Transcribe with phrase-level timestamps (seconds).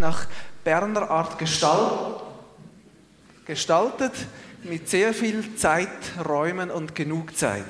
[0.00, 0.26] nach
[0.64, 2.22] Berner Art gestalt,
[3.44, 4.12] gestaltet,
[4.62, 5.88] mit sehr viel Zeit,
[6.26, 7.64] Räumen und genug Zeit.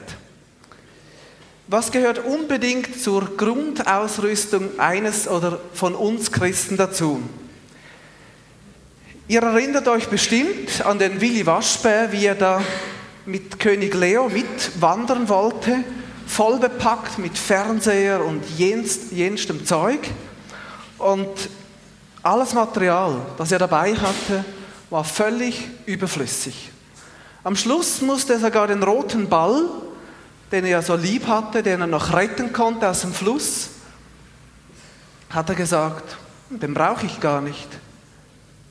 [1.67, 7.21] Was gehört unbedingt zur Grundausrüstung eines oder von uns Christen dazu?
[9.29, 12.63] Ihr erinnert euch bestimmt an den Willi Waschbär, wie er da
[13.27, 15.83] mit König Leo mitwandern wollte,
[16.27, 20.09] voll bepackt mit Fernseher und jenstem Zeug.
[20.99, 21.51] Und
[22.27, 24.45] alles Material, das er dabei hatte,
[24.91, 26.71] war völlig überflüssig.
[27.45, 29.65] Am Schluss musste er sogar den roten Ball,
[30.51, 33.71] den er so lieb hatte, den er noch retten konnte aus dem Fluss,
[35.31, 36.17] hat er gesagt,
[36.51, 37.69] den brauche ich gar nicht.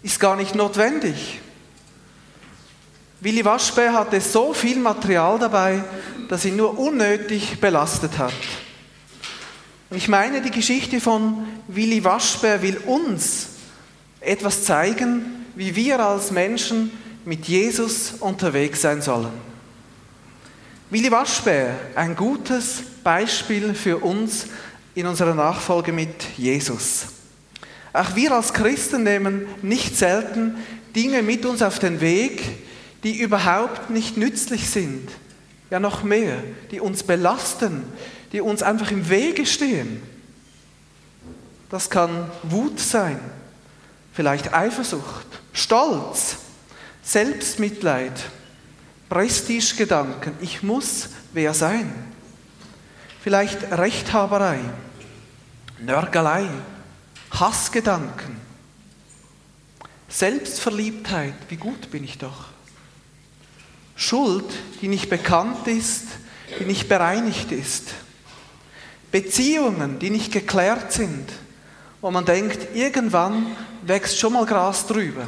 [0.04, 1.42] Ist gar nicht notwendig.
[3.20, 5.84] Willi Waschbär hatte so viel Material dabei,
[6.30, 8.34] dass ihn nur unnötig belastet hat.
[9.92, 13.50] Ich meine, die Geschichte von Willi Waschbär will uns
[14.20, 16.90] etwas zeigen, wie wir als Menschen
[17.24, 19.30] mit Jesus unterwegs sein sollen.
[20.90, 24.48] Willi Waschbär, ein gutes Beispiel für uns
[24.96, 27.06] in unserer Nachfolge mit Jesus.
[27.94, 30.56] Auch wir als Christen nehmen nicht selten
[30.96, 32.42] Dinge mit uns auf den Weg,
[33.04, 35.10] die überhaupt nicht nützlich sind.
[35.70, 37.84] Ja, noch mehr, die uns belasten,
[38.36, 40.04] die uns einfach im Wege stehen.
[41.70, 43.18] Das kann Wut sein,
[44.12, 46.36] vielleicht Eifersucht, Stolz,
[47.02, 48.12] Selbstmitleid,
[49.08, 51.94] Prestigegedanken, ich muss wer sein.
[53.24, 54.60] Vielleicht Rechthaberei,
[55.80, 56.50] Nörgelei,
[57.32, 58.36] Hassgedanken,
[60.10, 62.48] Selbstverliebtheit, wie gut bin ich doch.
[63.96, 66.04] Schuld, die nicht bekannt ist,
[66.60, 67.94] die nicht bereinigt ist.
[69.12, 71.32] Beziehungen, die nicht geklärt sind,
[72.02, 75.28] wo man denkt, irgendwann wächst schon mal Gras drüber.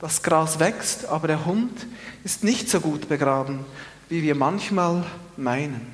[0.00, 1.86] Das Gras wächst, aber der Hund
[2.24, 3.60] ist nicht so gut begraben,
[4.08, 5.04] wie wir manchmal
[5.36, 5.86] meinen.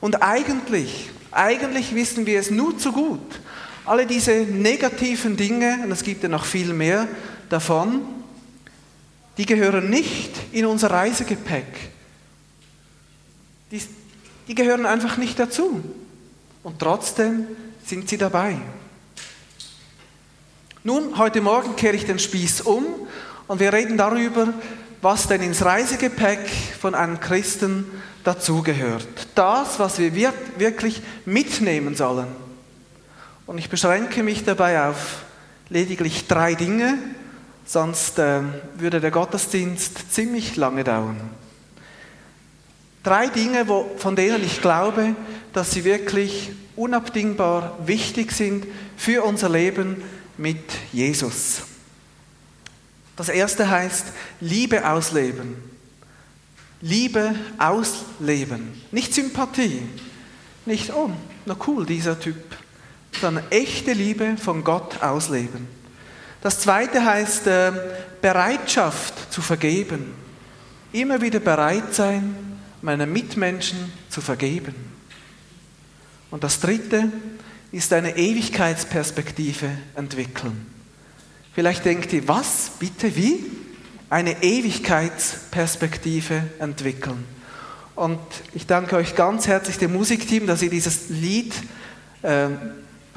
[0.00, 3.40] Und eigentlich, eigentlich wissen wir es nur zu gut.
[3.84, 7.08] Alle diese negativen Dinge, und es gibt ja noch viel mehr
[7.48, 8.02] davon,
[9.36, 11.66] die gehören nicht in unser Reisegepäck.
[13.70, 13.82] Die,
[14.48, 15.82] die gehören einfach nicht dazu.
[16.62, 17.46] Und trotzdem
[17.84, 18.56] sind sie dabei.
[20.82, 22.84] Nun, heute Morgen kehre ich den Spieß um
[23.46, 24.52] und wir reden darüber,
[25.00, 26.48] was denn ins Reisegepäck
[26.80, 27.86] von einem Christen
[28.22, 29.06] dazugehört.
[29.34, 30.14] Das, was wir
[30.56, 32.26] wirklich mitnehmen sollen.
[33.46, 35.24] Und ich beschränke mich dabei auf
[35.68, 36.98] lediglich drei Dinge,
[37.66, 38.40] sonst äh,
[38.76, 41.18] würde der Gottesdienst ziemlich lange dauern.
[43.04, 45.14] Drei Dinge, wo, von denen ich glaube,
[45.52, 48.66] dass sie wirklich unabdingbar wichtig sind
[48.96, 50.02] für unser Leben
[50.38, 50.58] mit
[50.90, 51.62] Jesus.
[53.14, 54.06] Das erste heißt
[54.40, 55.56] Liebe ausleben.
[56.80, 58.72] Liebe ausleben.
[58.90, 59.82] Nicht Sympathie.
[60.64, 61.10] Nicht, oh,
[61.44, 62.56] na cool, dieser Typ.
[63.20, 65.68] Sondern echte Liebe von Gott ausleben.
[66.40, 67.72] Das zweite heißt äh,
[68.22, 70.14] Bereitschaft zu vergeben.
[70.92, 72.53] Immer wieder bereit sein,
[72.84, 74.74] meinen Mitmenschen zu vergeben.
[76.30, 77.10] Und das dritte
[77.72, 80.66] ist eine Ewigkeitsperspektive entwickeln.
[81.54, 83.46] Vielleicht denkt ihr, was, bitte, wie?
[84.10, 87.24] Eine Ewigkeitsperspektive entwickeln.
[87.94, 88.20] Und
[88.52, 91.54] ich danke euch ganz herzlich, dem Musikteam, dass ihr dieses Lied
[92.22, 92.48] äh,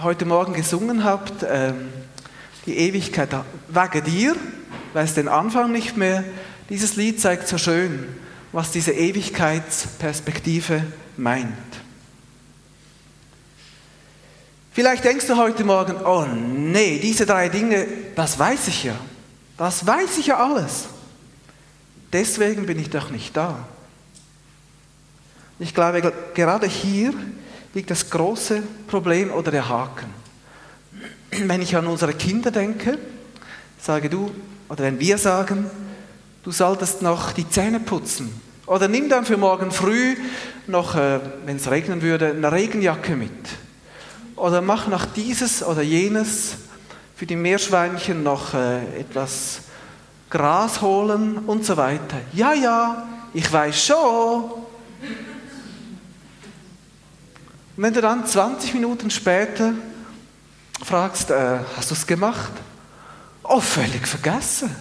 [0.02, 1.44] heute Morgen gesungen habt.
[1.44, 1.74] Äh,
[2.66, 3.36] die Ewigkeit
[3.68, 4.34] wegen dir,
[4.94, 6.24] weiß den Anfang nicht mehr.
[6.70, 8.08] Dieses Lied zeigt so schön,
[8.58, 10.82] was diese Ewigkeitsperspektive
[11.16, 11.48] meint.
[14.72, 17.86] Vielleicht denkst du heute Morgen, oh nee, diese drei Dinge,
[18.16, 18.96] das weiß ich ja.
[19.58, 20.86] Das weiß ich ja alles.
[22.12, 23.64] Deswegen bin ich doch nicht da.
[25.60, 27.14] Ich glaube, gerade hier
[27.76, 30.10] liegt das große Problem oder der Haken.
[31.30, 32.98] Wenn ich an unsere Kinder denke,
[33.80, 34.32] sage du,
[34.68, 35.70] oder wenn wir sagen,
[36.42, 38.47] du solltest noch die Zähne putzen.
[38.68, 40.16] Oder nimm dann für morgen früh
[40.68, 43.32] noch, äh, wenn es regnen würde, eine Regenjacke mit
[44.38, 46.56] oder mach noch dieses oder jenes
[47.16, 49.62] für die Meerschweinchen noch äh, etwas
[50.30, 52.18] Gras holen und so weiter.
[52.34, 54.44] Ja, ja, ich weiß schon.
[57.76, 59.74] Und wenn du dann 20 Minuten später
[60.84, 62.52] fragst, äh, hast du es gemacht?
[63.44, 64.76] Oh, völlig vergessen.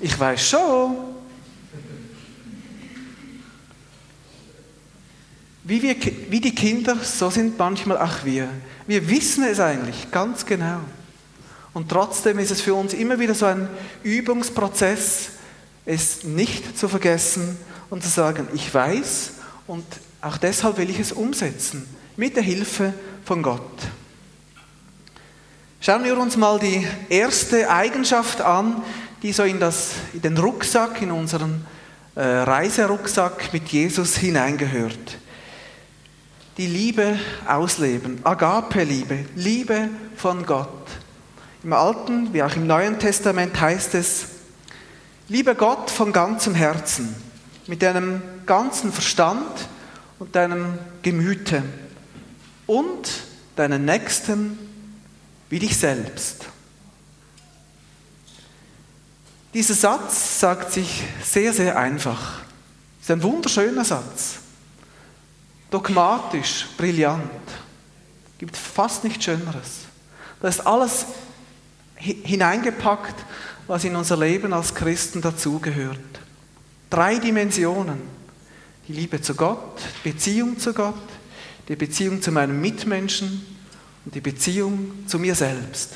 [0.00, 1.13] Ich weiß schon.
[5.64, 5.96] Wie, wir,
[6.28, 8.48] wie die Kinder, so sind manchmal auch wir.
[8.86, 10.80] Wir wissen es eigentlich ganz genau.
[11.72, 13.68] Und trotzdem ist es für uns immer wieder so ein
[14.02, 15.30] Übungsprozess,
[15.86, 17.58] es nicht zu vergessen
[17.90, 19.32] und zu sagen, ich weiß
[19.66, 19.84] und
[20.20, 22.94] auch deshalb will ich es umsetzen, mit der Hilfe
[23.24, 23.60] von Gott.
[25.80, 28.82] Schauen wir uns mal die erste Eigenschaft an,
[29.22, 31.66] die so in, das, in den Rucksack, in unseren
[32.14, 35.18] äh, Reiserucksack mit Jesus hineingehört.
[36.56, 37.18] Die Liebe
[37.48, 40.68] ausleben, Agape-Liebe, Liebe von Gott.
[41.64, 44.26] Im Alten wie auch im Neuen Testament heißt es,
[45.28, 47.14] liebe Gott von ganzem Herzen,
[47.66, 49.68] mit deinem ganzen Verstand
[50.18, 51.62] und deinem Gemüte
[52.66, 53.10] und
[53.56, 54.58] deinen Nächsten
[55.50, 56.46] wie dich selbst.
[59.54, 62.40] Dieser Satz sagt sich sehr, sehr einfach.
[63.00, 64.43] Ist ein wunderschöner Satz.
[65.74, 67.20] Dogmatisch, brillant.
[68.38, 69.80] Gibt fast nichts Schöneres.
[70.40, 71.06] Da ist alles
[71.96, 73.16] hineingepackt,
[73.66, 75.98] was in unser Leben als Christen dazugehört.
[76.88, 78.02] Drei Dimensionen.
[78.86, 80.94] Die Liebe zu Gott, Beziehung zu Gott,
[81.66, 83.44] die Beziehung zu meinem Mitmenschen
[84.04, 85.94] und die Beziehung zu mir selbst.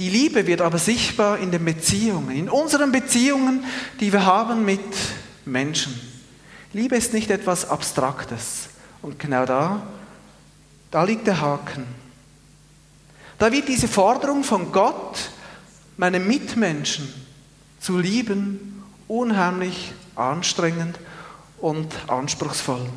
[0.00, 3.62] Die Liebe wird aber sichtbar in den Beziehungen, in unseren Beziehungen,
[4.00, 4.80] die wir haben mit
[5.44, 5.94] Menschen.
[6.72, 8.70] Liebe ist nicht etwas Abstraktes.
[9.02, 9.82] Und genau da,
[10.90, 11.84] da liegt der Haken.
[13.38, 15.18] Da wird diese Forderung von Gott,
[15.98, 17.06] meine Mitmenschen
[17.78, 20.98] zu lieben, unheimlich anstrengend
[21.58, 22.88] und anspruchsvoll.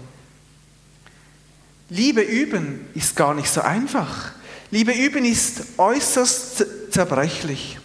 [1.90, 4.32] Liebe üben ist gar nicht so einfach.
[4.72, 7.80] Liebe üben ist äußerst zerbrechlich.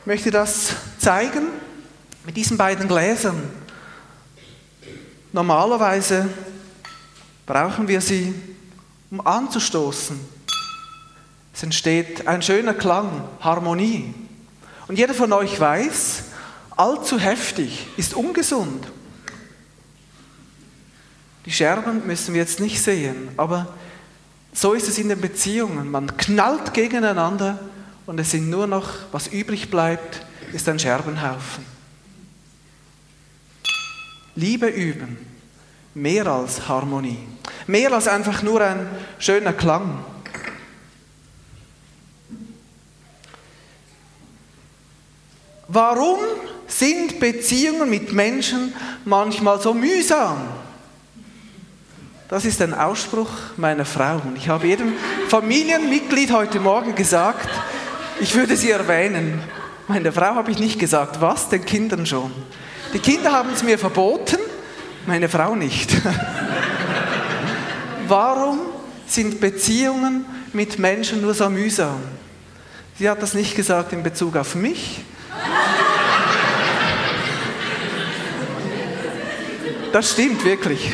[0.00, 1.48] Ich möchte das zeigen
[2.24, 3.42] mit diesen beiden Gläsern.
[5.32, 6.28] Normalerweise
[7.46, 8.32] brauchen wir sie,
[9.10, 10.18] um anzustoßen.
[11.52, 14.14] Es entsteht ein schöner Klang, Harmonie.
[14.86, 16.22] Und jeder von euch weiß,
[16.76, 18.86] allzu heftig ist ungesund.
[21.44, 23.74] Die Scherben müssen wir jetzt nicht sehen, aber
[24.52, 25.90] so ist es in den Beziehungen.
[25.90, 27.58] Man knallt gegeneinander
[28.08, 30.22] und es sind nur noch, was übrig bleibt,
[30.54, 31.62] ist ein Scherbenhaufen.
[34.34, 35.18] Liebe üben,
[35.92, 37.18] mehr als Harmonie,
[37.66, 38.88] mehr als einfach nur ein
[39.18, 40.02] schöner Klang.
[45.66, 46.20] Warum
[46.66, 48.72] sind Beziehungen mit Menschen
[49.04, 50.48] manchmal so mühsam?
[52.30, 53.28] Das ist ein Ausspruch
[53.58, 54.22] meiner Frau.
[54.24, 54.94] Und ich habe jedem
[55.28, 57.50] Familienmitglied heute Morgen gesagt,
[58.20, 59.40] ich würde sie erwähnen.
[59.86, 62.32] Meiner Frau habe ich nicht gesagt, was, den Kindern schon.
[62.92, 64.38] Die Kinder haben es mir verboten,
[65.06, 65.90] meine Frau nicht.
[68.08, 68.60] Warum
[69.06, 72.00] sind Beziehungen mit Menschen nur so mühsam?
[72.98, 75.00] Sie hat das nicht gesagt in Bezug auf mich.
[79.92, 80.92] Das stimmt wirklich.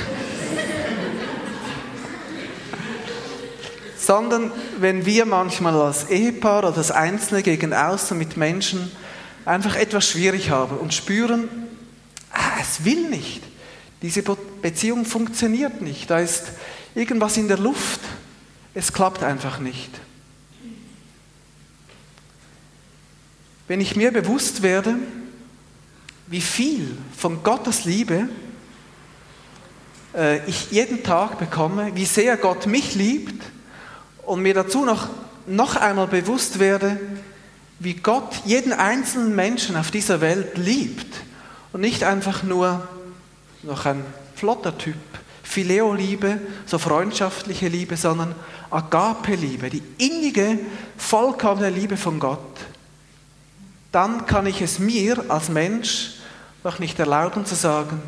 [4.06, 8.90] Sondern wenn wir manchmal als Ehepaar oder als Einzelne gegen außen mit Menschen
[9.44, 11.48] einfach etwas schwierig haben und spüren,
[12.30, 13.42] ah, es will nicht.
[14.02, 16.10] Diese Beziehung funktioniert nicht.
[16.10, 16.52] Da ist
[16.94, 18.00] irgendwas in der Luft.
[18.74, 19.90] Es klappt einfach nicht.
[23.66, 24.96] Wenn ich mir bewusst werde,
[26.26, 28.28] wie viel von Gottes Liebe
[30.14, 33.42] äh, ich jeden Tag bekomme, wie sehr Gott mich liebt,
[34.26, 35.08] und mir dazu noch,
[35.46, 36.98] noch einmal bewusst werde,
[37.78, 41.14] wie Gott jeden einzelnen Menschen auf dieser Welt liebt
[41.72, 42.86] und nicht einfach nur
[43.62, 44.04] noch ein
[44.34, 44.94] flotter Typ,
[45.42, 48.34] Phileo-Liebe, so freundschaftliche Liebe, sondern
[48.70, 50.58] Agape-Liebe, die innige,
[50.96, 52.40] vollkommene Liebe von Gott,
[53.92, 56.14] dann kann ich es mir als Mensch
[56.64, 58.02] noch nicht erlauben zu sagen,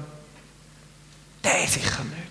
[1.45, 2.26] der sicher nicht.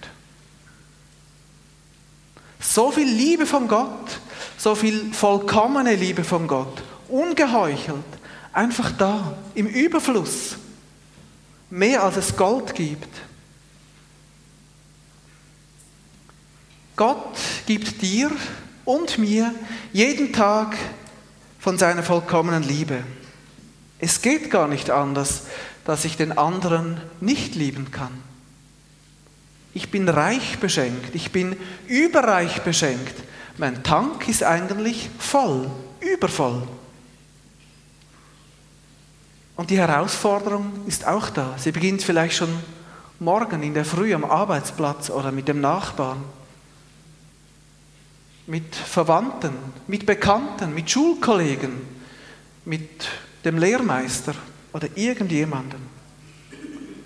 [2.67, 4.19] So viel Liebe von Gott,
[4.57, 8.03] so viel vollkommene Liebe von Gott, ungeheuchelt,
[8.51, 10.57] einfach da, im Überfluss,
[11.69, 13.07] mehr als es Gold gibt.
[16.95, 18.31] Gott gibt dir
[18.84, 19.53] und mir
[19.93, 20.75] jeden Tag
[21.60, 23.03] von seiner vollkommenen Liebe.
[24.00, 25.43] Es geht gar nicht anders,
[25.86, 28.12] dass ich den anderen nicht lieben kann.
[29.75, 33.13] Ich bin reich beschenkt, ich bin überreich beschenkt.
[33.58, 36.65] Mein Tank ist eigentlich voll, übervoll.
[39.58, 41.55] Und die Herausforderung ist auch da.
[41.58, 42.58] Sie beginnt vielleicht schon
[43.20, 46.24] morgen in der Früh am Arbeitsplatz oder mit dem Nachbarn,
[48.48, 49.55] mit Verwandten,
[49.88, 51.82] mit Bekannten, mit Schulkollegen,
[52.63, 53.10] mit
[53.44, 54.36] dem Lehrmeister
[54.72, 55.82] oder irgendjemandem.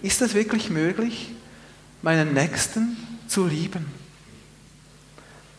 [0.03, 1.31] Ist es wirklich möglich,
[2.01, 3.85] meinen Nächsten zu lieben?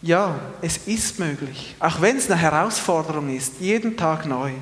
[0.02, 4.52] Ja, es ist möglich, auch wenn es eine Herausforderung ist, jeden Tag neu.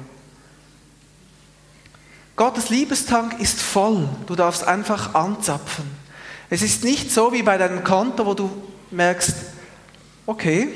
[2.35, 5.85] Gottes Liebestank ist voll, du darfst einfach anzapfen.
[6.51, 8.51] Es ist nicht so wie bei deinem Konto, wo du
[8.91, 9.35] merkst,
[10.27, 10.69] okay,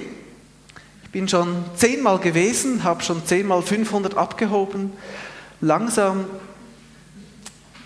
[1.04, 4.92] ich bin schon zehnmal gewesen, habe schon zehnmal 500 abgehoben,
[5.60, 6.26] langsam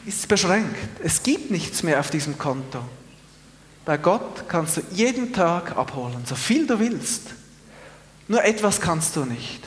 [0.04, 0.76] ist es beschränkt.
[1.02, 2.80] Es gibt nichts mehr auf diesem Konto.
[3.86, 7.22] Bei Gott kannst du jeden Tag abholen, so viel du willst.
[8.26, 9.62] Nur etwas kannst du nicht.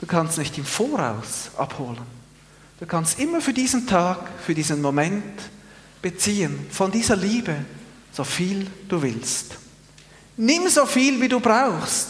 [0.00, 2.02] Du kannst nicht im Voraus abholen.
[2.80, 5.22] Du kannst immer für diesen Tag, für diesen Moment
[6.02, 7.54] beziehen, von dieser Liebe,
[8.12, 9.58] so viel du willst.
[10.36, 12.08] Nimm so viel, wie du brauchst.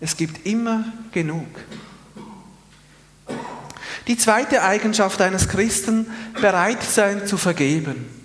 [0.00, 1.48] Es gibt immer genug.
[4.06, 6.06] Die zweite Eigenschaft eines Christen,
[6.40, 8.19] bereit sein zu vergeben.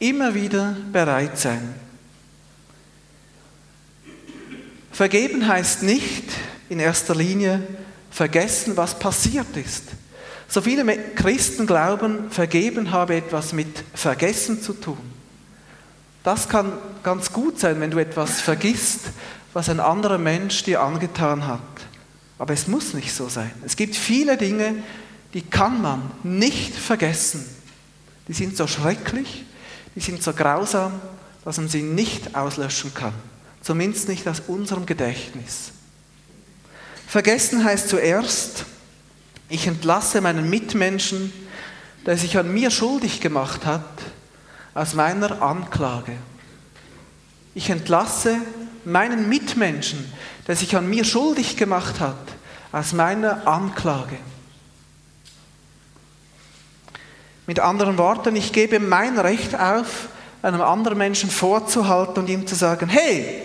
[0.00, 1.74] Immer wieder bereit sein.
[4.90, 6.24] Vergeben heißt nicht
[6.68, 7.62] in erster Linie
[8.10, 9.84] vergessen, was passiert ist.
[10.48, 14.98] So viele Christen glauben, vergeben habe etwas mit Vergessen zu tun.
[16.22, 19.10] Das kann ganz gut sein, wenn du etwas vergisst,
[19.52, 21.60] was ein anderer Mensch dir angetan hat.
[22.38, 23.50] Aber es muss nicht so sein.
[23.64, 24.82] Es gibt viele Dinge,
[25.34, 27.44] die kann man nicht vergessen.
[28.28, 29.44] Die sind so schrecklich,
[29.94, 31.00] die sind so grausam,
[31.44, 33.14] dass man sie nicht auslöschen kann.
[33.62, 35.72] Zumindest nicht aus unserem Gedächtnis.
[37.06, 38.64] Vergessen heißt zuerst,
[39.48, 41.32] ich entlasse meinen Mitmenschen,
[42.06, 43.84] der sich an mir schuldig gemacht hat,
[44.74, 46.12] aus meiner Anklage.
[47.54, 48.36] Ich entlasse
[48.84, 50.10] meinen Mitmenschen,
[50.46, 52.16] der sich an mir schuldig gemacht hat,
[52.72, 54.16] aus meiner Anklage.
[57.50, 60.08] Mit anderen Worten, ich gebe mein Recht auf,
[60.40, 63.42] einem anderen Menschen vorzuhalten und ihm zu sagen, hey,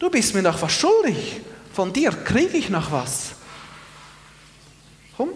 [0.00, 3.36] du bist mir noch was schuldig, von dir kriege ich noch was.
[5.16, 5.28] Komm.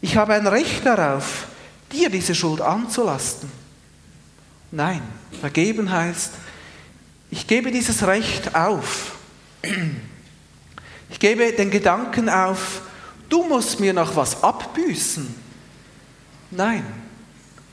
[0.00, 1.46] Ich habe ein Recht darauf,
[1.92, 3.48] dir diese Schuld anzulasten.
[4.72, 5.02] Nein,
[5.40, 6.32] vergeben heißt,
[7.30, 9.12] ich gebe dieses Recht auf.
[11.10, 12.82] Ich gebe den Gedanken auf,
[13.32, 15.34] du musst mir noch was abbüßen.
[16.50, 16.84] Nein,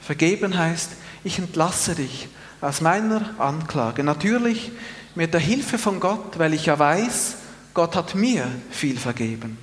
[0.01, 0.91] vergeben heißt,
[1.25, 2.29] ich entlasse dich
[2.61, 4.05] aus meiner Anklage.
[4.05, 4.71] Natürlich
[5.15, 7.35] mit der Hilfe von Gott, weil ich ja weiß,
[7.73, 9.57] Gott hat mir viel vergeben.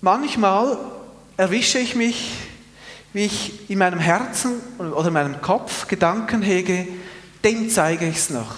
[0.00, 0.78] Manchmal
[1.36, 2.32] erwische ich mich,
[3.12, 6.88] wie ich in meinem Herzen oder in meinem Kopf Gedanken hege,
[7.44, 8.56] dem zeige ich es noch.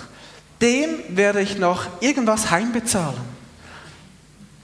[0.63, 3.32] Dem werde ich noch irgendwas heimbezahlen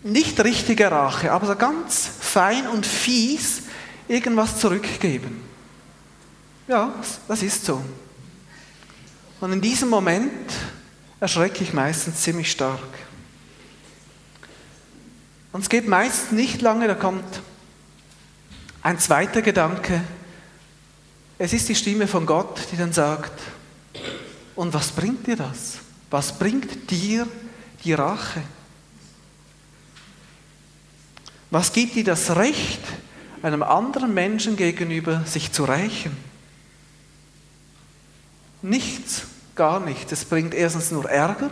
[0.03, 3.63] nicht richtige Rache, aber so ganz fein und fies
[4.07, 5.43] irgendwas zurückgeben.
[6.67, 6.95] Ja,
[7.27, 7.83] das ist so.
[9.41, 10.53] Und in diesem Moment
[11.21, 12.81] erschrecke ich meistens ziemlich stark.
[15.53, 17.41] Und es geht meist nicht lange, da kommt
[18.83, 20.03] ein zweiter Gedanke.
[21.39, 23.41] Es ist die Stimme von Gott, die dann sagt,
[24.55, 25.79] und was bringt dir das?
[26.11, 27.27] Was bringt dir
[27.85, 28.43] die Rache?
[31.51, 32.81] Was gibt dir das Recht,
[33.43, 36.17] einem anderen Menschen gegenüber sich zu rächen?
[38.61, 39.23] Nichts,
[39.55, 40.13] gar nichts.
[40.13, 41.51] Es bringt erstens nur Ärger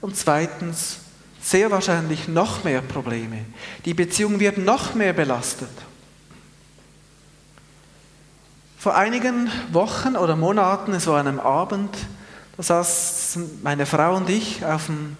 [0.00, 0.98] und zweitens
[1.42, 3.44] sehr wahrscheinlich noch mehr Probleme.
[3.84, 5.70] Die Beziehung wird noch mehr belastet.
[8.78, 11.96] Vor einigen Wochen oder Monaten, an einem Abend,
[12.56, 15.16] da saß meine Frau und ich auf dem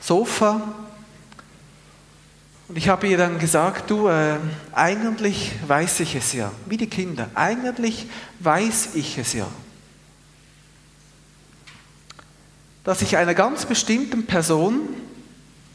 [0.00, 0.60] Sofa
[2.68, 4.38] und ich habe ihr dann gesagt, du, äh,
[4.72, 8.06] eigentlich weiß ich es ja, wie die Kinder, eigentlich
[8.40, 9.46] weiß ich es ja,
[12.84, 14.80] dass ich einer ganz bestimmten Person,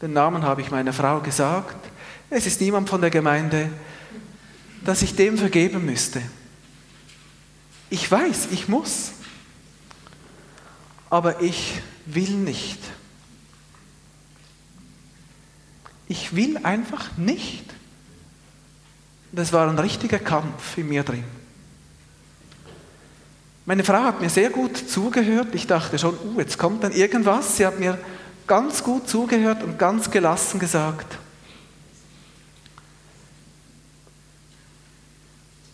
[0.01, 1.89] den Namen habe ich meiner Frau gesagt,
[2.29, 3.69] es ist niemand von der Gemeinde,
[4.85, 6.21] dass ich dem vergeben müsste.
[7.89, 9.11] Ich weiß, ich muss,
[11.09, 12.79] aber ich will nicht.
[16.09, 17.63] Ich will einfach nicht.
[19.31, 21.23] Das war ein richtiger Kampf in mir drin.
[23.65, 25.53] Meine Frau hat mir sehr gut zugehört.
[25.53, 27.55] Ich dachte schon, uh, jetzt kommt dann irgendwas.
[27.55, 27.99] Sie hat mir
[28.47, 31.19] ganz gut zugehört und ganz gelassen gesagt,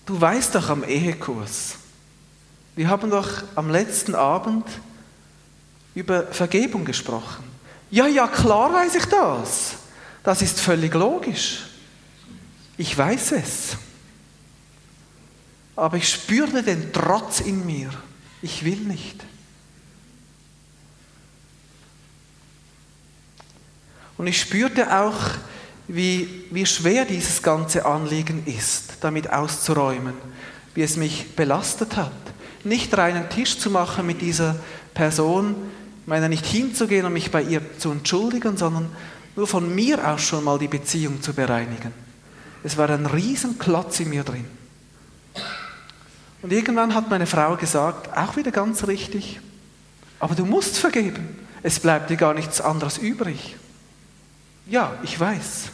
[0.05, 1.77] du weißt doch am Ehekurs,
[2.75, 4.65] wir haben doch am letzten Abend
[5.95, 7.45] über Vergebung gesprochen.
[7.89, 9.75] Ja, ja, klar weiß ich das.
[10.25, 11.59] Das ist völlig logisch.
[12.77, 13.77] Ich weiß es.
[15.75, 17.91] Aber ich spürte den Trotz in mir.
[18.41, 19.23] Ich will nicht.
[24.17, 25.19] Und ich spürte auch,
[25.87, 30.15] wie, wie schwer dieses ganze Anliegen ist, damit auszuräumen,
[30.73, 32.11] wie es mich belastet hat.
[32.63, 34.55] Nicht reinen Tisch zu machen mit dieser
[34.95, 35.55] Person,
[36.07, 38.89] meine nicht hinzugehen und mich bei ihr zu entschuldigen, sondern
[39.35, 41.93] nur von mir aus schon mal die Beziehung zu bereinigen.
[42.63, 44.45] Es war ein Riesenklotz in mir drin.
[46.41, 49.39] Und irgendwann hat meine Frau gesagt, auch wieder ganz richtig,
[50.19, 51.39] aber du musst vergeben.
[51.63, 53.55] Es bleibt dir gar nichts anderes übrig.
[54.67, 55.69] Ja, ich weiß.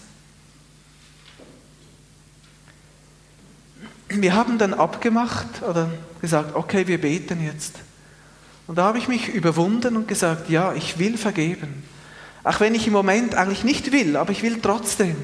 [4.10, 5.90] Wir haben dann abgemacht oder
[6.22, 7.76] gesagt, okay, wir beten jetzt.
[8.68, 11.84] Und da habe ich mich überwunden und gesagt, ja, ich will vergeben.
[12.44, 15.16] Auch wenn ich im Moment eigentlich nicht will, aber ich will trotzdem.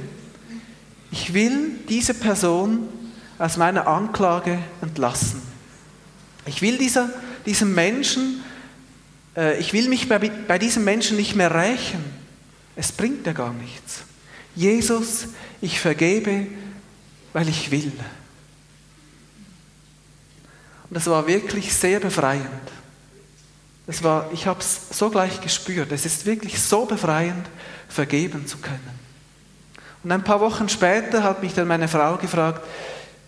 [1.12, 2.88] Ich will diese Person
[3.40, 5.42] aus meiner Anklage entlassen.
[6.46, 7.10] Ich will dieser,
[7.46, 8.44] diesem Menschen,
[9.36, 12.04] äh, ich will mich bei, bei diesem Menschen nicht mehr rächen.
[12.76, 14.04] Es bringt ja gar nichts.
[14.56, 15.28] Jesus,
[15.62, 16.48] ich vergebe,
[17.34, 17.92] weil ich will.
[20.90, 22.48] Und das war wirklich sehr befreiend.
[23.88, 25.92] Das war, ich habe es so gleich gespürt.
[25.94, 27.48] Es ist wirklich so befreiend,
[27.88, 29.00] vergeben zu können.
[30.04, 32.66] Und ein paar Wochen später hat mich dann meine Frau gefragt,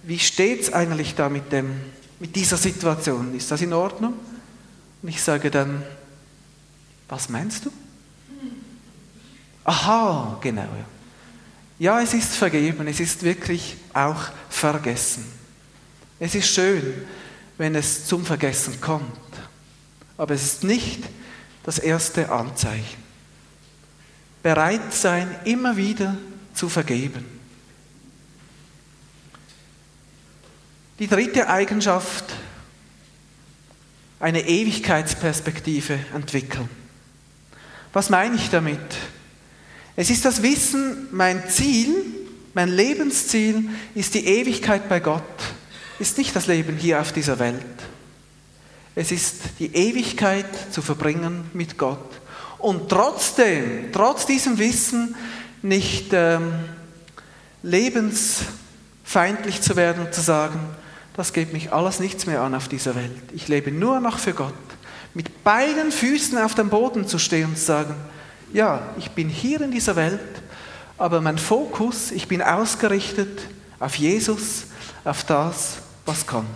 [0.03, 1.79] wie steht es eigentlich da mit, dem,
[2.19, 3.33] mit dieser Situation?
[3.35, 4.13] Ist das in Ordnung?
[5.01, 5.81] Und ich sage dann,
[7.07, 7.71] was meinst du?
[9.63, 10.67] Aha, genau.
[11.79, 15.25] Ja, es ist vergeben, es ist wirklich auch vergessen.
[16.19, 16.83] Es ist schön,
[17.57, 19.17] wenn es zum Vergessen kommt,
[20.19, 21.01] aber es ist nicht
[21.63, 23.01] das erste Anzeichen.
[24.43, 26.17] Bereit sein, immer wieder
[26.53, 27.25] zu vergeben.
[30.99, 32.25] Die dritte Eigenschaft,
[34.19, 36.69] eine Ewigkeitsperspektive entwickeln.
[37.93, 38.79] Was meine ich damit?
[39.95, 41.95] Es ist das Wissen, mein Ziel,
[42.53, 45.23] mein Lebensziel ist die Ewigkeit bei Gott,
[45.97, 47.63] ist nicht das Leben hier auf dieser Welt.
[48.95, 51.99] Es ist die Ewigkeit zu verbringen mit Gott.
[52.57, 55.15] Und trotzdem, trotz diesem Wissen,
[55.61, 56.53] nicht ähm,
[57.63, 60.59] lebensfeindlich zu werden und zu sagen,
[61.15, 63.11] das geht mich alles nichts mehr an auf dieser Welt.
[63.33, 64.53] Ich lebe nur noch für Gott.
[65.13, 67.95] Mit beiden Füßen auf dem Boden zu stehen und zu sagen,
[68.53, 70.19] ja, ich bin hier in dieser Welt,
[70.97, 73.41] aber mein Fokus, ich bin ausgerichtet
[73.79, 74.65] auf Jesus,
[75.03, 76.47] auf das, was kommt.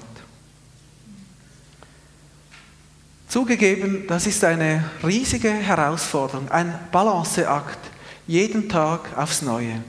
[3.34, 7.80] Zugegeben, das ist eine riesige Herausforderung, ein Balanceakt,
[8.28, 9.82] jeden Tag aufs Neue.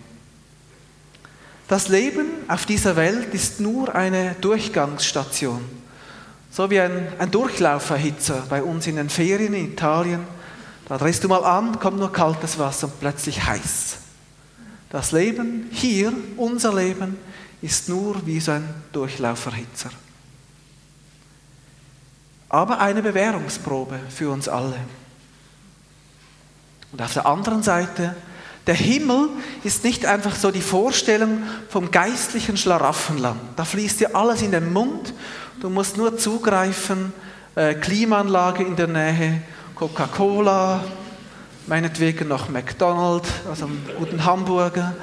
[1.69, 5.61] Das Leben auf dieser Welt ist nur eine Durchgangsstation.
[6.51, 10.21] So wie ein, ein Durchlauferhitzer bei uns in den Ferien in Italien.
[10.89, 13.99] Da drehst du mal an, kommt nur kaltes Wasser und plötzlich heiß.
[14.89, 17.19] Das Leben hier, unser Leben,
[17.61, 19.91] ist nur wie so ein Durchlauferhitzer.
[22.55, 24.77] Aber eine Bewährungsprobe für uns alle.
[26.93, 28.15] Und auf der anderen Seite
[28.69, 29.29] der Himmel
[29.65, 33.41] ist nicht einfach so die Vorstellung vom geistlichen Schlaraffenland.
[33.57, 35.15] Da fließt dir alles in den Mund.
[35.61, 37.13] Du musst nur zugreifen,
[37.57, 39.43] äh, Klimaanlage in der Nähe,
[39.75, 40.85] Coca-Cola,
[41.67, 44.95] meinetwegen noch McDonald's, also einen guten Hamburger,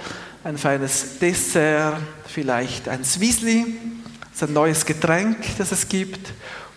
[0.46, 3.76] ein feines Dessert, vielleicht ein Swizzli,
[4.22, 6.32] das ist ein neues Getränk, das es gibt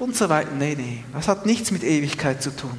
[0.04, 0.50] und so weiter.
[0.52, 2.78] Nee, nee, das hat nichts mit Ewigkeit zu tun.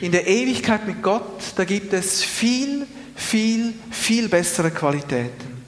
[0.00, 5.62] In der Ewigkeit mit Gott, da gibt es viel, viel, viel bessere Qualitäten.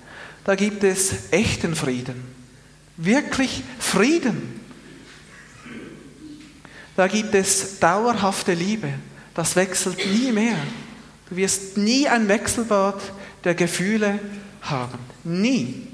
[0.44, 2.22] Da gibt es echten Frieden.
[2.96, 4.60] Wirklich Frieden.
[6.96, 8.92] Da gibt es dauerhafte Liebe.
[9.34, 10.56] Das wechselt nie mehr.
[11.30, 13.00] Du wirst nie ein Wechselbad
[13.44, 14.18] der Gefühle
[14.62, 14.98] haben.
[15.22, 15.86] Nie.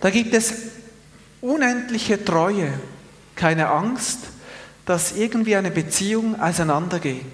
[0.00, 0.71] Da gibt es
[1.42, 2.72] unendliche Treue,
[3.36, 4.20] keine Angst,
[4.86, 7.26] dass irgendwie eine Beziehung auseinandergeht.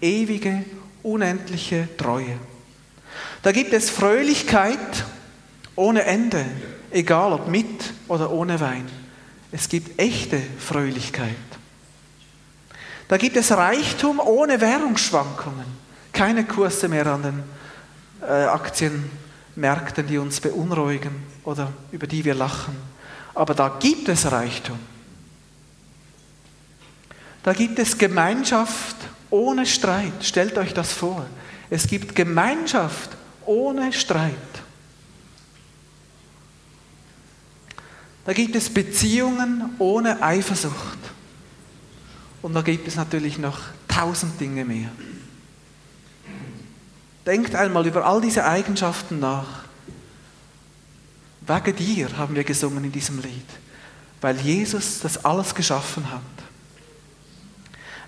[0.00, 0.64] Ewige,
[1.02, 2.36] unendliche Treue.
[3.42, 5.04] Da gibt es Fröhlichkeit
[5.76, 6.44] ohne Ende,
[6.90, 8.88] egal ob mit oder ohne Wein.
[9.52, 11.36] Es gibt echte Fröhlichkeit.
[13.08, 15.66] Da gibt es Reichtum ohne Währungsschwankungen.
[16.12, 17.42] Keine Kurse mehr an den
[18.22, 22.76] äh, Aktienmärkten, die uns beunruhigen oder über die wir lachen.
[23.34, 24.78] Aber da gibt es Reichtum.
[27.42, 28.96] Da gibt es Gemeinschaft
[29.30, 30.12] ohne Streit.
[30.22, 31.26] Stellt euch das vor.
[31.70, 33.10] Es gibt Gemeinschaft
[33.46, 34.34] ohne Streit.
[38.24, 40.98] Da gibt es Beziehungen ohne Eifersucht.
[42.42, 44.90] Und da gibt es natürlich noch tausend Dinge mehr.
[47.26, 49.64] Denkt einmal über all diese Eigenschaften nach.
[51.42, 53.46] Wege dir haben wir gesungen in diesem Lied,
[54.20, 56.20] weil Jesus das alles geschaffen hat.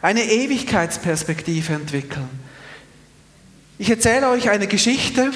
[0.02, 2.28] Eine Ewigkeitsperspektive entwickeln.
[3.78, 5.30] Ich erzähle euch eine Geschichte,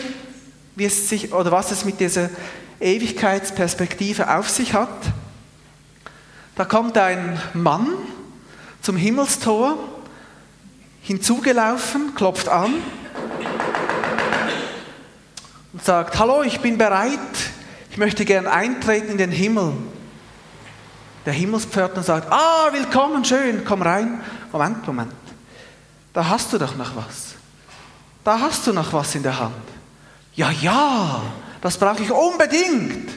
[0.76, 2.30] wie es sich, oder was es mit dieser
[2.80, 5.12] Ewigkeitsperspektive auf sich hat.
[6.54, 7.88] Da kommt ein Mann
[8.82, 9.78] zum Himmelstor
[11.02, 12.74] hinzugelaufen, klopft an
[15.72, 17.18] und sagt, hallo, ich bin bereit,
[17.96, 19.72] ich möchte gern eintreten in den Himmel.
[21.24, 24.20] Der Himmelspförtner sagt, ah, willkommen, schön, komm rein.
[24.52, 25.12] Moment, Moment,
[26.12, 27.36] da hast du doch noch was.
[28.22, 29.54] Da hast du noch was in der Hand.
[30.34, 31.22] Ja, ja,
[31.62, 33.08] das brauche ich unbedingt.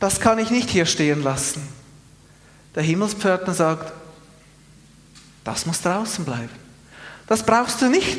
[0.00, 1.62] Das kann ich nicht hier stehen lassen.
[2.74, 3.92] Der Himmelspförtner sagt,
[5.44, 6.50] das muss draußen bleiben.
[7.28, 8.18] Das brauchst du nicht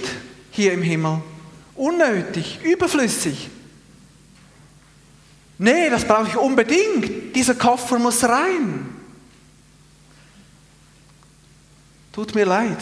[0.49, 1.21] hier im Himmel.
[1.75, 3.49] Unnötig, überflüssig.
[5.63, 7.33] Nee, das brauche ich unbedingt.
[7.33, 8.93] Dieser Koffer muss rein.
[12.11, 12.79] Tut mir leid.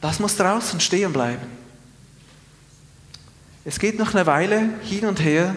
[0.00, 1.46] Das muss draußen stehen bleiben.
[3.66, 5.54] Es geht noch eine Weile hin und her.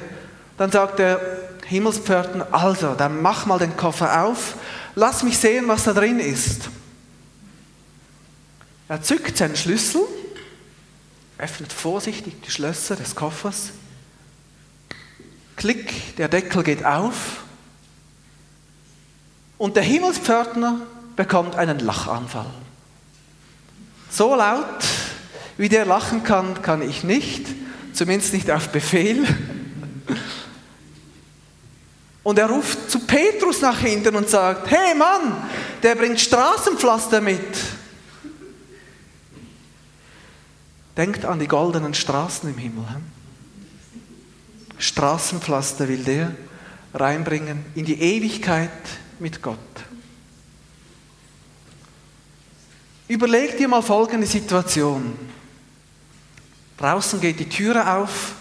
[0.58, 1.22] Dann sagt der
[1.68, 4.56] Himmelspförtner, also, dann mach mal den Koffer auf,
[4.96, 6.70] lass mich sehen, was da drin ist.
[8.90, 10.02] Er zückt seinen Schlüssel,
[11.38, 13.70] öffnet vorsichtig die Schlösser des Koffers,
[15.62, 17.43] klick, der Deckel geht auf
[19.60, 20.80] und der Himmelspförtner
[21.15, 22.50] bekommt einen Lachanfall.
[24.10, 24.65] So laut,
[25.58, 27.45] wie der lachen kann, kann ich nicht,
[27.93, 29.24] zumindest nicht auf Befehl.
[32.24, 35.43] Und er ruft zu Petrus nach hinten und sagt, hey Mann,
[35.84, 37.56] der bringt Straßenpflaster mit.
[40.97, 42.86] Denkt an die goldenen Straßen im Himmel.
[44.82, 46.36] Straßenpflaster will der
[46.94, 48.70] reinbringen in die Ewigkeit
[49.20, 49.58] mit Gott.
[53.08, 55.17] Überleg dir mal folgende Situation.
[56.78, 58.34] Draußen geht die Türe auf,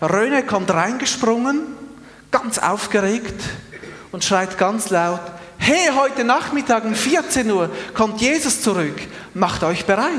[0.00, 1.76] Röne kommt reingesprungen
[2.30, 3.42] ganz aufgeregt
[4.12, 5.20] und schreit ganz laut,
[5.58, 9.00] hey, heute Nachmittag um 14 Uhr kommt Jesus zurück,
[9.34, 10.12] macht euch bereit.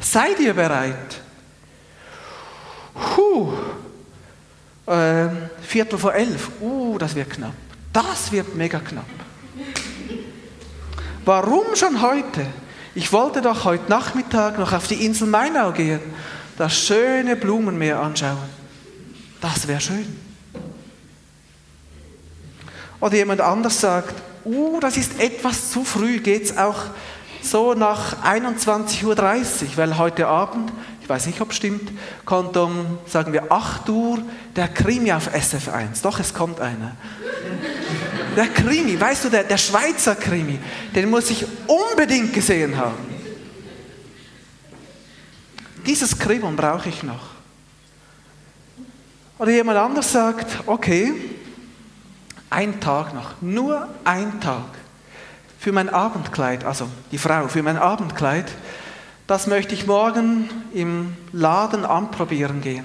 [0.00, 1.20] Seid ihr bereit?
[3.14, 3.52] Puh,
[4.86, 5.28] äh,
[5.62, 7.54] Viertel vor elf, uh, das wird knapp.
[7.92, 9.04] Das wird mega knapp.
[11.24, 12.46] Warum schon heute?
[12.94, 16.00] Ich wollte doch heute Nachmittag noch auf die Insel Mainau gehen,
[16.56, 18.38] das schöne Blumenmeer anschauen.
[19.40, 20.06] Das wäre schön.
[23.00, 26.84] Oder jemand anders sagt, uh, das ist etwas zu früh, geht es auch
[27.42, 30.72] so nach 21.30 Uhr, weil heute Abend,
[31.06, 31.92] ich weiß nicht, ob es stimmt,
[32.24, 34.18] kommt um, sagen wir, 8 Uhr
[34.56, 36.02] der Krimi auf SF1.
[36.02, 36.96] Doch, es kommt einer.
[38.36, 40.58] Der Krimi, weißt du, der, der Schweizer Krimi,
[40.96, 42.96] den muss ich unbedingt gesehen haben.
[45.86, 47.28] Dieses Kribbeln brauche ich noch.
[49.38, 51.14] Oder jemand anders sagt, okay,
[52.50, 54.64] ein Tag noch, nur ein Tag.
[55.60, 58.50] Für mein Abendkleid, also die Frau, für mein Abendkleid,
[59.26, 62.84] das möchte ich morgen im Laden anprobieren gehen.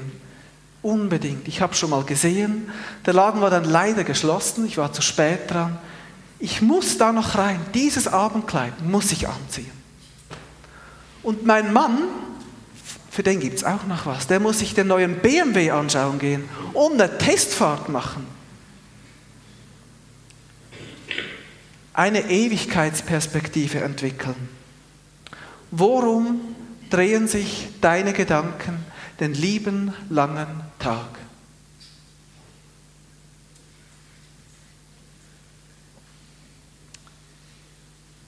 [0.82, 1.48] Unbedingt.
[1.48, 2.72] Ich habe schon mal gesehen.
[3.06, 4.66] Der Laden war dann leider geschlossen.
[4.66, 5.78] Ich war zu spät dran.
[6.40, 7.60] Ich muss da noch rein.
[7.76, 9.72] Dieses Abendkleid muss ich anziehen.
[11.22, 12.00] Und mein Mann,
[13.12, 14.26] für den gibt es auch noch was.
[14.26, 18.26] Der muss sich den neuen BMW anschauen gehen und eine Testfahrt machen.
[21.94, 24.61] eine Ewigkeitsperspektive entwickeln.
[25.72, 26.56] Worum
[26.90, 28.86] drehen sich deine Gedanken
[29.22, 30.48] den lieben langen
[30.80, 31.08] Tag?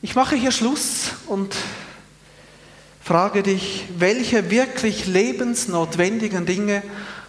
[0.01, 1.55] Ich mache hier Schluss und
[3.01, 6.81] frage dich, welche wirklich lebensnotwendigen Dinge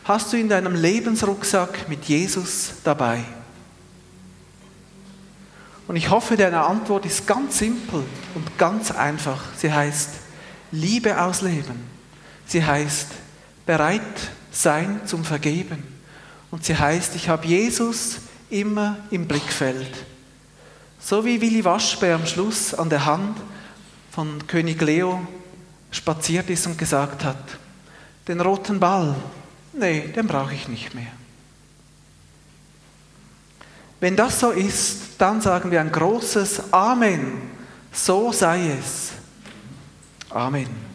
[0.05, 3.25] hast du in deinem Lebensrucksack mit Jesus dabei?
[5.87, 9.43] Und ich hoffe, deine Antwort ist ganz simpel und ganz einfach.
[9.57, 10.11] Sie heißt
[10.73, 11.83] Liebe ausleben.
[12.47, 13.09] Sie heißt
[13.67, 14.03] bereit
[14.51, 15.83] sein zum Vergeben.
[16.51, 18.19] Und sie heißt, ich habe Jesus
[18.49, 19.91] immer im Blickfeld.
[21.01, 23.37] So wie Willi Waschbär am Schluss an der Hand
[24.11, 25.27] von König Leo
[25.91, 27.59] spaziert ist und gesagt hat,
[28.27, 29.15] den roten Ball,
[29.73, 31.13] nee, den brauche ich nicht mehr.
[34.01, 37.51] Wenn das so ist, dann sagen wir ein großes Amen.
[37.93, 39.13] So sei es.
[40.31, 40.94] Amen.